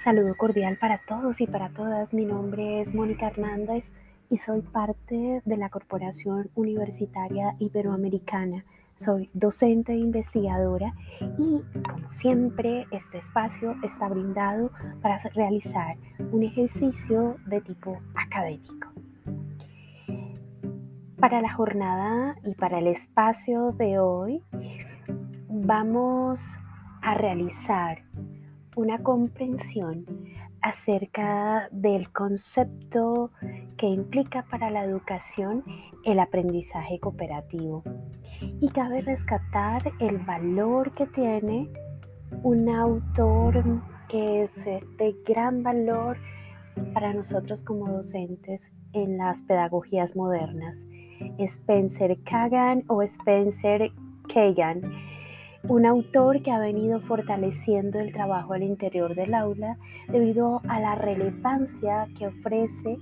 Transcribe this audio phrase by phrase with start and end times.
[0.00, 2.14] Saludo cordial para todos y para todas.
[2.14, 3.92] Mi nombre es Mónica Hernández
[4.30, 8.64] y soy parte de la Corporación Universitaria Iberoamericana.
[8.96, 10.94] Soy docente e investigadora
[11.36, 14.70] y, como siempre, este espacio está brindado
[15.02, 15.98] para realizar
[16.32, 18.88] un ejercicio de tipo académico.
[21.18, 24.42] Para la jornada y para el espacio de hoy,
[25.50, 26.58] vamos
[27.02, 27.98] a realizar
[28.80, 30.06] una comprensión
[30.62, 33.30] acerca del concepto
[33.76, 35.62] que implica para la educación
[36.04, 37.82] el aprendizaje cooperativo.
[38.60, 41.70] Y cabe rescatar el valor que tiene
[42.42, 43.62] un autor
[44.08, 46.16] que es de gran valor
[46.94, 50.86] para nosotros como docentes en las pedagogías modernas.
[51.38, 53.92] Spencer Kagan o Spencer
[54.32, 54.80] Kagan
[55.68, 59.76] un autor que ha venido fortaleciendo el trabajo al interior del aula
[60.08, 62.96] debido a la relevancia que ofrece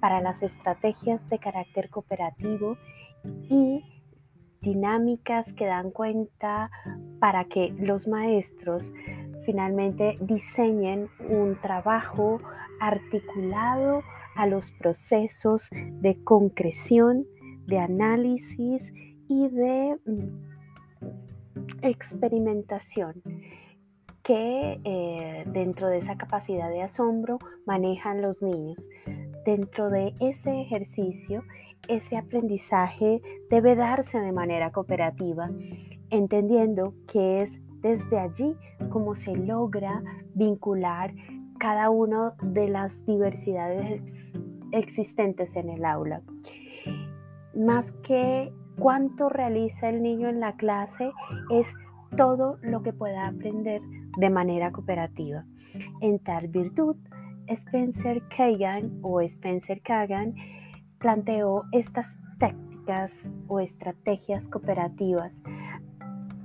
[0.00, 2.76] para las estrategias de carácter cooperativo
[3.24, 3.84] y
[4.60, 6.70] dinámicas que dan cuenta
[7.20, 8.92] para que los maestros
[9.44, 12.40] finalmente diseñen un trabajo
[12.80, 14.02] articulado
[14.36, 17.26] a los procesos de concreción,
[17.66, 18.92] de análisis
[19.28, 20.48] y de mm,
[21.82, 23.22] experimentación
[24.22, 28.88] que eh, dentro de esa capacidad de asombro manejan los niños.
[29.46, 31.42] Dentro de ese ejercicio,
[31.88, 35.50] ese aprendizaje debe darse de manera cooperativa,
[36.10, 38.54] entendiendo que es desde allí
[38.90, 40.02] como se logra
[40.34, 41.14] vincular
[41.58, 44.34] cada una de las diversidades
[44.72, 46.22] existentes en el aula.
[47.54, 51.10] Más que cuánto realiza el niño en la clase
[51.50, 51.72] es
[52.16, 53.82] todo lo que pueda aprender
[54.16, 55.44] de manera cooperativa.
[56.00, 56.96] En tal virtud,
[57.46, 60.34] Spencer Kagan o Spencer Kagan
[60.98, 65.42] planteó estas tácticas o estrategias cooperativas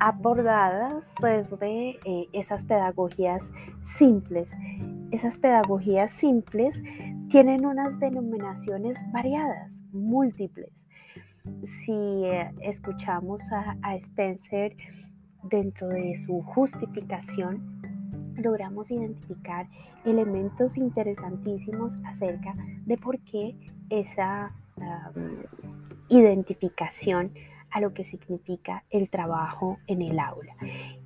[0.00, 3.52] abordadas desde eh, esas pedagogías
[3.82, 4.54] simples.
[5.10, 6.82] Esas pedagogías simples
[7.28, 10.87] tienen unas denominaciones variadas, múltiples
[11.62, 14.76] si eh, escuchamos a, Spencer
[15.44, 17.80] dentro de su justificación,
[18.36, 19.66] logramos identificar
[20.04, 22.54] elementos interesantísimos acerca
[22.86, 23.56] de por qué
[23.90, 24.52] esa
[26.08, 27.32] identificación
[27.70, 30.54] a lo que significa el trabajo en el aula.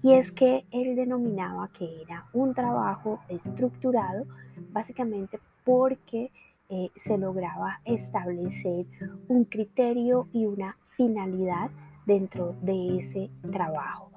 [0.02, 4.26] Y es que él denominaba que era un trabajo estructurado
[4.70, 6.30] básicamente porque
[6.74, 8.86] eh, se lograba establecer
[9.28, 11.70] un criterio y una finalidad
[12.06, 14.10] dentro de ese trabajo.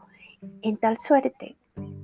[0.61, 1.57] En tal suerte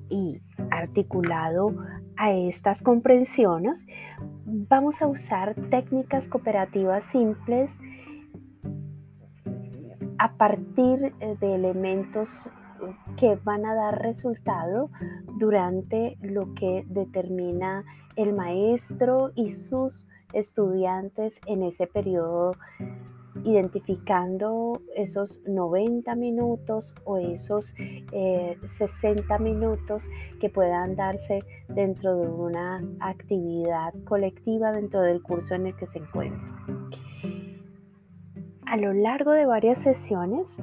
[0.09, 1.73] y articulado
[2.17, 3.85] a estas comprensiones,
[4.43, 7.79] vamos a usar técnicas cooperativas simples
[10.17, 12.51] a partir de elementos
[13.15, 14.89] que van a dar resultado
[15.37, 17.85] durante lo que determina
[18.17, 22.51] el maestro y sus estudiantes en ese periodo
[23.43, 27.73] identificando esos 90 minutos o esos
[28.63, 30.09] 60 eh, minutos
[30.39, 35.99] que puedan darse dentro de una actividad colectiva dentro del curso en el que se
[35.99, 36.89] encuentran.
[38.65, 40.57] A lo largo de varias sesiones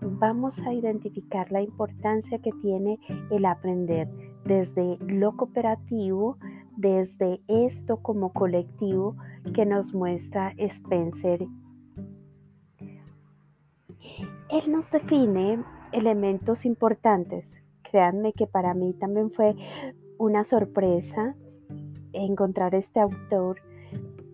[0.00, 2.98] vamos a identificar la importancia que tiene
[3.30, 4.08] el aprender
[4.44, 6.38] desde lo cooperativo
[6.76, 9.16] desde esto como colectivo
[9.54, 11.46] que nos muestra Spencer.
[14.48, 17.56] Él nos define elementos importantes.
[17.82, 19.54] Créanme que para mí también fue
[20.18, 21.34] una sorpresa
[22.12, 23.60] encontrar este autor,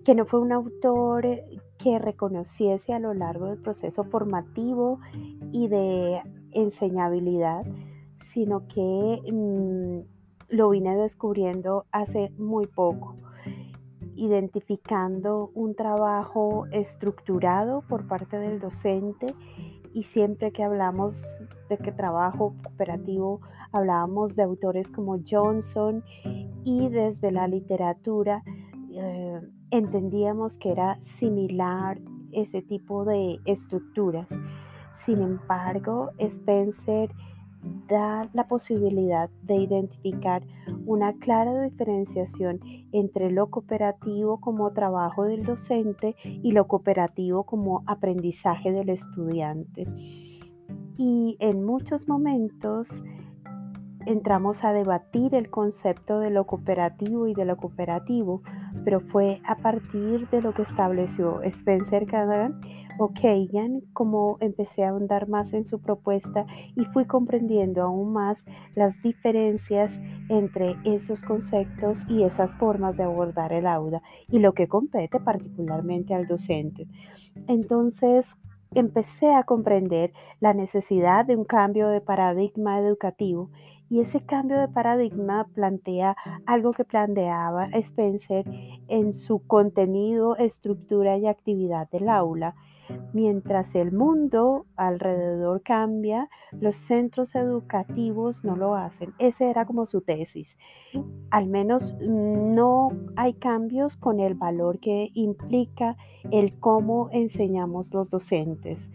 [0.04, 1.24] que no fue un autor
[1.78, 4.98] que reconociese a lo largo del proceso formativo
[5.52, 6.22] y de
[6.52, 7.64] enseñabilidad,
[8.18, 10.15] sino que mm,
[10.48, 13.14] lo vine descubriendo hace muy poco,
[14.14, 19.26] identificando un trabajo estructurado por parte del docente
[19.92, 21.24] y siempre que hablamos
[21.68, 23.40] de que trabajo cooperativo,
[23.72, 26.04] hablábamos de autores como Johnson
[26.64, 28.42] y desde la literatura
[28.92, 29.40] eh,
[29.70, 31.98] entendíamos que era similar
[32.32, 34.28] ese tipo de estructuras.
[34.92, 37.10] Sin embargo, Spencer
[37.88, 40.42] da la posibilidad de identificar
[40.86, 42.60] una clara diferenciación
[42.92, 49.86] entre lo cooperativo como trabajo del docente y lo cooperativo como aprendizaje del estudiante.
[50.98, 53.02] Y en muchos momentos
[54.06, 58.42] entramos a debatir el concepto de lo cooperativo y de lo cooperativo,
[58.84, 62.60] pero fue a partir de lo que estableció Spencer Cadogan
[62.98, 68.44] o Kagan como empecé a ahondar más en su propuesta y fui comprendiendo aún más
[68.74, 74.68] las diferencias entre esos conceptos y esas formas de abordar el aula y lo que
[74.68, 76.86] compete particularmente al docente.
[77.48, 78.36] Entonces,
[78.74, 83.50] empecé a comprender la necesidad de un cambio de paradigma educativo
[83.88, 88.44] y ese cambio de paradigma plantea algo que planteaba Spencer
[88.88, 92.54] en su contenido, estructura y actividad del aula.
[93.12, 99.14] Mientras el mundo alrededor cambia, los centros educativos no lo hacen.
[99.18, 100.58] Esa era como su tesis.
[101.30, 105.96] Al menos no hay cambios con el valor que implica
[106.30, 108.90] el cómo enseñamos los docentes.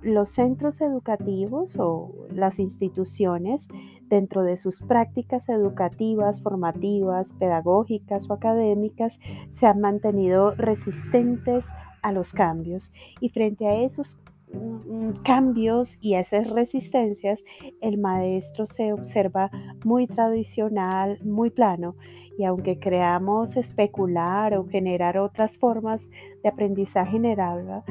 [0.00, 3.68] Los centros educativos o las instituciones
[4.08, 9.18] dentro de sus prácticas educativas, formativas, pedagógicas o académicas
[9.48, 11.66] se han mantenido resistentes
[12.12, 14.18] los cambios y frente a esos
[14.52, 17.44] mm, cambios y a esas resistencias,
[17.80, 19.50] el maestro se observa
[19.84, 21.96] muy tradicional, muy plano.
[22.38, 26.08] Y aunque creamos especular o generar otras formas
[26.42, 27.82] de aprendizaje general,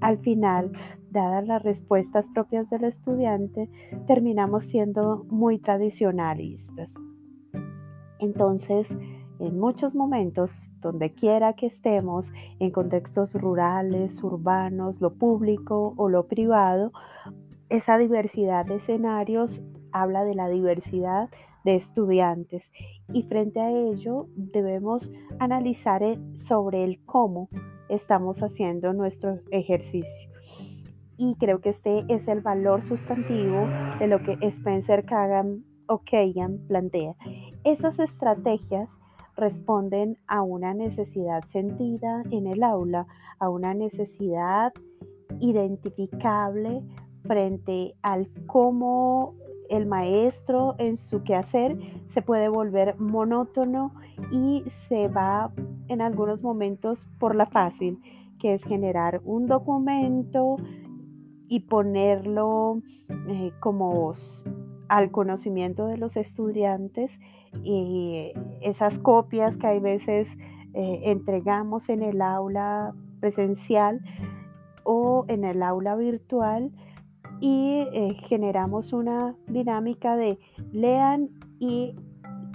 [0.00, 0.72] al final,
[1.10, 3.68] dadas las respuestas propias del estudiante,
[4.06, 6.94] terminamos siendo muy tradicionalistas.
[8.20, 8.96] Entonces,
[9.38, 16.26] en muchos momentos, donde quiera que estemos, en contextos rurales, urbanos, lo público o lo
[16.26, 16.92] privado,
[17.68, 19.62] esa diversidad de escenarios
[19.92, 21.28] habla de la diversidad
[21.64, 22.70] de estudiantes
[23.12, 26.02] y frente a ello debemos analizar
[26.34, 27.48] sobre el cómo
[27.88, 30.30] estamos haciendo nuestro ejercicio.
[31.16, 33.66] Y creo que este es el valor sustantivo
[33.98, 37.16] de lo que Spencer Kagan o Kagan plantea.
[37.64, 38.88] Esas estrategias
[39.38, 43.06] responden a una necesidad sentida en el aula,
[43.38, 44.72] a una necesidad
[45.40, 46.82] identificable
[47.22, 49.34] frente al cómo
[49.70, 53.92] el maestro en su quehacer se puede volver monótono
[54.32, 55.52] y se va
[55.88, 58.00] en algunos momentos por la fácil,
[58.40, 60.56] que es generar un documento
[61.48, 62.82] y ponerlo
[63.28, 64.12] eh, como
[64.88, 67.20] al conocimiento de los estudiantes
[67.62, 70.36] y esas copias que hay veces
[70.74, 74.00] eh, entregamos en el aula presencial
[74.84, 76.70] o en el aula virtual
[77.40, 80.38] y eh, generamos una dinámica de
[80.72, 81.94] lean y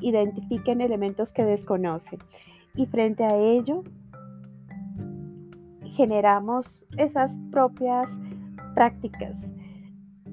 [0.02, 2.20] identifiquen elementos que desconocen.
[2.76, 3.84] Y frente a ello,
[5.96, 8.12] generamos esas propias
[8.74, 9.50] prácticas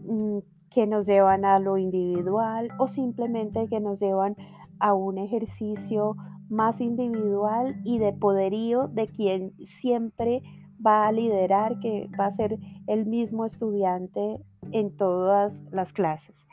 [0.04, 0.38] mm,
[0.70, 4.36] que nos llevan a lo individual o simplemente que nos llevan
[4.78, 6.16] a un ejercicio
[6.48, 10.42] más individual y de poderío de quien siempre
[10.84, 16.46] va a liderar, que va a ser el mismo estudiante en todas las clases.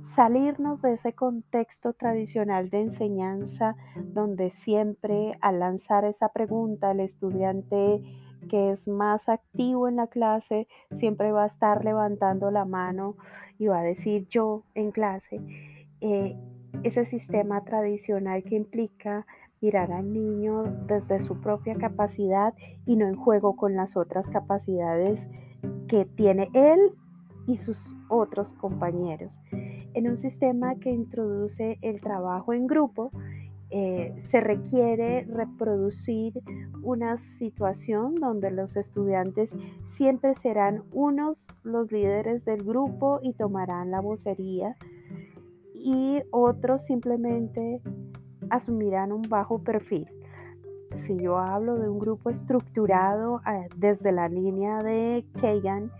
[0.00, 8.00] Salirnos de ese contexto tradicional de enseñanza donde siempre al lanzar esa pregunta el estudiante
[8.48, 13.16] que es más activo en la clase siempre va a estar levantando la mano
[13.58, 15.40] y va a decir yo en clase.
[16.00, 16.36] Eh,
[16.82, 19.26] ese sistema tradicional que implica
[19.60, 22.52] mirar al niño desde su propia capacidad
[22.84, 25.28] y no en juego con las otras capacidades
[25.88, 26.78] que tiene él
[27.46, 29.40] y sus otros compañeros.
[29.94, 33.10] En un sistema que introduce el trabajo en grupo,
[33.70, 36.40] eh, se requiere reproducir
[36.82, 44.00] una situación donde los estudiantes siempre serán unos los líderes del grupo y tomarán la
[44.00, 44.76] vocería
[45.74, 47.80] y otros simplemente
[48.50, 50.08] asumirán un bajo perfil.
[50.94, 55.90] Si yo hablo de un grupo estructurado eh, desde la línea de Kagan,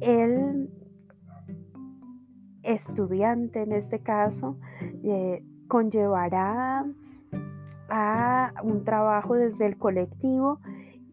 [0.00, 0.70] el
[2.62, 4.56] estudiante en este caso
[5.04, 6.84] eh, conllevará
[7.88, 10.58] a un trabajo desde el colectivo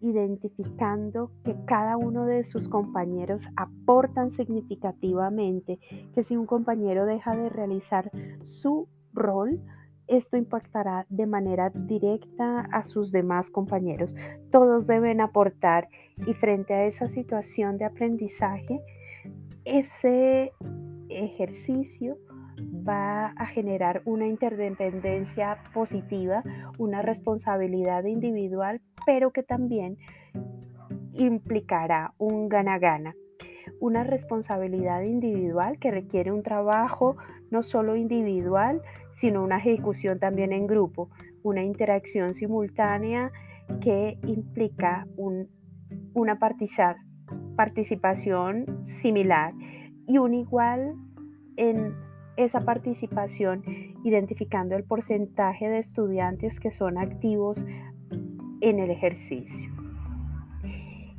[0.02, 5.80] identificando que cada uno de sus compañeros aportan significativamente,
[6.14, 8.12] que si un compañero deja de realizar
[8.42, 9.62] su rol,
[10.08, 14.16] esto impactará de manera directa a sus demás compañeros.
[14.52, 15.88] Todos deben aportar
[16.26, 18.82] y frente a esa situación de aprendizaje,
[19.66, 20.54] ese
[21.10, 22.18] ejercicio
[22.62, 26.44] va a generar una interdependencia positiva,
[26.78, 29.98] una responsabilidad individual, pero que también
[31.14, 33.16] implicará un gana-gana.
[33.80, 37.18] una responsabilidad individual que requiere un trabajo
[37.52, 41.10] no solo individual, sino una ejecución también en grupo,
[41.44, 43.32] una interacción simultánea
[43.82, 45.06] que implica
[46.14, 46.40] una
[47.56, 49.54] participación similar
[50.08, 50.96] y un igual
[51.58, 51.94] en
[52.38, 53.63] esa participación,
[54.03, 57.65] identificando el porcentaje de estudiantes que son activos
[58.62, 59.70] en el ejercicio.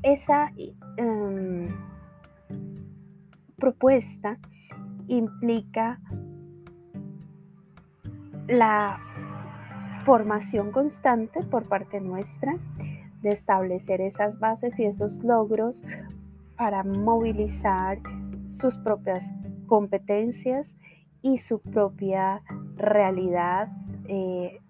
[0.03, 0.53] Esa
[0.97, 1.69] em,
[3.57, 4.39] propuesta
[5.09, 6.01] implica
[8.47, 8.99] la
[10.05, 12.57] formación constante por parte nuestra
[13.23, 15.83] de establecer esas bases y esos logros
[16.57, 17.99] para movilizar
[18.47, 19.35] sus propias
[19.67, 20.77] competencias
[21.33, 22.43] y su propia
[22.77, 23.69] realidad
[24.07, 24.61] eh,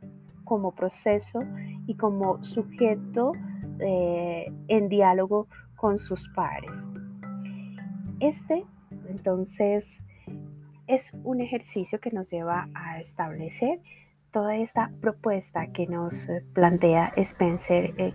[0.44, 1.40] como proceso
[1.86, 3.32] y como sujeto
[3.80, 5.46] eh, en diálogo
[5.76, 6.88] con sus pares.
[8.18, 8.64] Este,
[9.08, 10.02] entonces,
[10.88, 13.80] es un ejercicio que nos lleva a establecer
[14.32, 18.14] toda esta propuesta que nos plantea Spencer eh,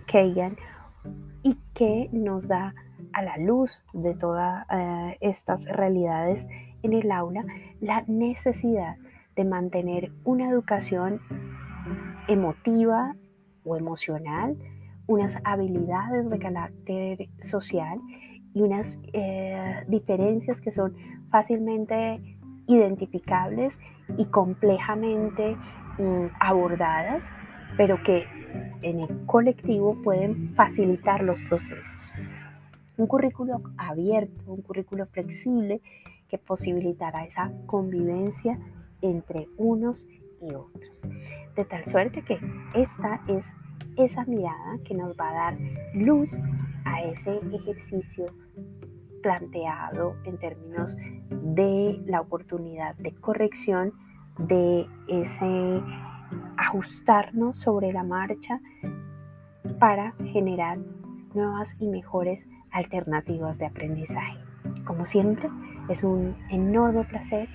[1.42, 2.74] y que nos da
[3.12, 6.46] a la luz de todas eh, estas realidades
[6.84, 7.44] en el aula
[7.80, 8.96] la necesidad
[9.34, 11.20] de mantener una educación
[12.28, 13.16] emotiva
[13.64, 14.56] o emocional,
[15.06, 17.98] unas habilidades de carácter social
[18.54, 20.94] y unas eh, diferencias que son
[21.30, 22.20] fácilmente
[22.66, 23.80] identificables
[24.16, 25.56] y complejamente
[25.98, 27.30] mm, abordadas,
[27.76, 28.24] pero que
[28.82, 32.12] en el colectivo pueden facilitar los procesos.
[32.96, 35.80] Un currículo abierto, un currículo flexible
[36.34, 38.58] que posibilitará esa convivencia
[39.02, 40.08] entre unos
[40.42, 41.06] y otros.
[41.54, 42.40] De tal suerte que
[42.74, 43.46] esta es
[43.96, 45.58] esa mirada que nos va a dar
[45.94, 46.36] luz
[46.84, 48.26] a ese ejercicio
[49.22, 50.96] planteado en términos
[51.30, 53.92] de la oportunidad de corrección,
[54.36, 55.80] de ese
[56.56, 58.60] ajustarnos sobre la marcha
[59.78, 60.78] para generar
[61.32, 64.43] nuevas y mejores alternativas de aprendizaje.
[64.84, 65.48] Como siempre,
[65.88, 67.48] es un enorme placer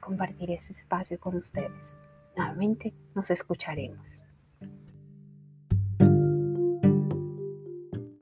[0.00, 1.94] compartir ese espacio con ustedes.
[2.36, 4.25] Nuevamente nos escucharemos.